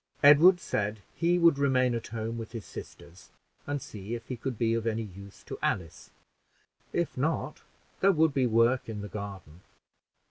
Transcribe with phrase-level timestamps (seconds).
[0.23, 3.29] Edward said he would remain at home with his sisters,
[3.67, 6.09] and see if he could be of any use to Alice;
[6.91, 7.61] if not,
[7.99, 9.61] there would be work in the garden.